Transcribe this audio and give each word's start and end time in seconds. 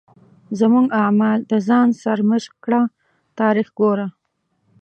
زموږ 0.59 0.85
اعمال 1.03 1.39
د 1.51 1.53
ځان 1.67 1.87
سرمشق 2.01 2.53
کړه 2.63 2.81
تاریخ 3.39 3.67
ګوره. 3.79 4.07